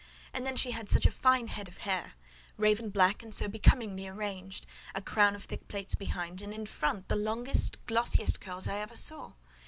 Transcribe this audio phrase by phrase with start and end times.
[0.33, 2.13] And then she had such a fine head of hair;
[2.57, 7.07] raven black and so becomingly arranged: a crown of thick plaits behind, and in front
[7.07, 9.33] the longest, the glossiest curls I ever saw.